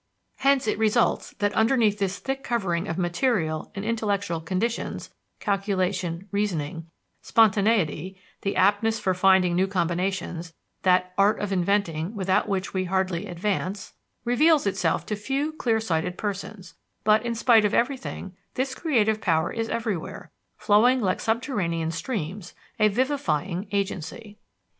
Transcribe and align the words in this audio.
Hence 0.37 0.65
it 0.65 0.79
results 0.79 1.35
that 1.37 1.53
underneath 1.53 1.99
this 1.99 2.17
thick 2.17 2.43
covering 2.43 2.87
of 2.87 2.97
material 2.97 3.71
and 3.75 3.85
intellectual 3.85 4.41
conditions 4.41 5.11
(calculation, 5.39 6.27
reasoning), 6.31 6.87
spontaneity 7.21 8.19
(the 8.41 8.55
aptness 8.55 8.99
for 8.99 9.13
finding 9.13 9.55
new 9.55 9.67
combinations, 9.67 10.55
"that 10.81 11.13
art 11.19 11.39
of 11.39 11.51
inventing 11.51 12.15
without 12.15 12.49
which 12.49 12.73
we 12.73 12.85
hardly 12.85 13.27
advance") 13.27 13.93
reveals 14.25 14.65
itself 14.65 15.05
to 15.05 15.15
few 15.15 15.51
clear 15.51 15.79
sighted 15.79 16.17
persons; 16.17 16.73
but, 17.03 17.23
in 17.23 17.35
spite 17.35 17.63
of 17.63 17.75
everything, 17.75 18.35
this 18.55 18.73
creative 18.73 19.21
power 19.21 19.53
is 19.53 19.69
everywhere, 19.69 20.31
flowing 20.57 20.99
like 20.99 21.19
subterranean 21.19 21.91
streams, 21.91 22.55
a 22.79 22.87
vivifying 22.87 23.67
agency. 23.71 24.39